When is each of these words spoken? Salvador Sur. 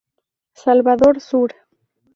Salvador 0.55 1.21
Sur. 1.21 1.51